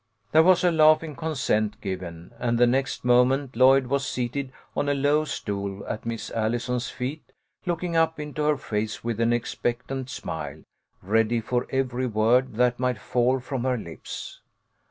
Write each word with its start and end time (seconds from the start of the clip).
There 0.31 0.41
was 0.41 0.63
a 0.63 0.71
laughing 0.71 1.15
consent 1.15 1.79
given, 1.79 2.33
and 2.39 2.57
the 2.57 2.65
next 2.65 3.05
moment 3.05 3.55
Lloyd 3.55 3.85
was 3.85 4.03
seated 4.03 4.51
on 4.75 4.89
a 4.89 4.95
low 4.95 5.25
stool 5.25 5.85
at 5.85 6.07
Miss 6.07 6.31
Allison's 6.31 6.89
feet, 6.89 7.21
looking 7.67 7.95
up 7.95 8.19
into 8.19 8.41
her 8.41 8.57
face 8.57 9.03
with 9.03 9.19
an 9.19 9.31
expectant 9.31 10.09
smile, 10.09 10.63
ready 11.03 11.39
for 11.39 11.67
every 11.69 12.07
word 12.07 12.55
that 12.55 12.79
might 12.79 12.97
fall 12.97 13.39
from 13.39 13.61
her 13.63 13.77
lips. 13.77 14.41